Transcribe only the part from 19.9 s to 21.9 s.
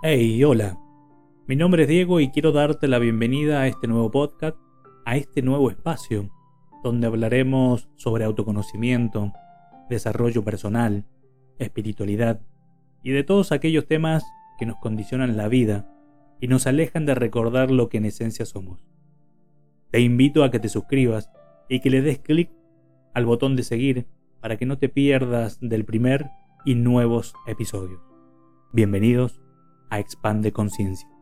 Te invito a que te suscribas y que